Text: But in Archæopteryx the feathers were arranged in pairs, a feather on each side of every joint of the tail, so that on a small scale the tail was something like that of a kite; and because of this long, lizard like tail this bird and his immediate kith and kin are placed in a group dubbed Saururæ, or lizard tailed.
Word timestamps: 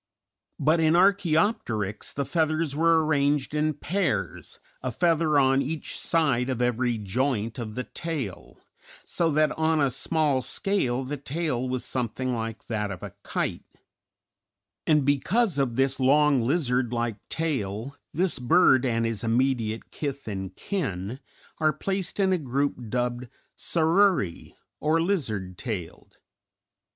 But 0.59 0.79
in 0.79 0.95
Archæopteryx 0.95 2.11
the 2.13 2.25
feathers 2.25 2.75
were 2.75 3.05
arranged 3.05 3.53
in 3.53 3.75
pairs, 3.75 4.59
a 4.81 4.91
feather 4.91 5.37
on 5.37 5.61
each 5.61 5.95
side 5.99 6.49
of 6.49 6.59
every 6.59 6.97
joint 6.97 7.59
of 7.59 7.75
the 7.75 7.83
tail, 7.83 8.57
so 9.05 9.29
that 9.29 9.51
on 9.59 9.79
a 9.79 9.91
small 9.91 10.41
scale 10.41 11.03
the 11.03 11.17
tail 11.17 11.69
was 11.69 11.85
something 11.85 12.33
like 12.33 12.65
that 12.65 12.89
of 12.89 13.03
a 13.03 13.13
kite; 13.21 13.63
and 14.87 15.05
because 15.05 15.59
of 15.59 15.75
this 15.75 15.99
long, 15.99 16.41
lizard 16.41 16.91
like 16.91 17.17
tail 17.29 17.95
this 18.11 18.39
bird 18.39 18.87
and 18.87 19.05
his 19.05 19.23
immediate 19.23 19.91
kith 19.91 20.27
and 20.27 20.55
kin 20.55 21.19
are 21.59 21.71
placed 21.73 22.19
in 22.19 22.33
a 22.33 22.39
group 22.39 22.89
dubbed 22.89 23.27
Saururæ, 23.55 24.55
or 24.79 24.99
lizard 24.99 25.59
tailed. 25.59 26.17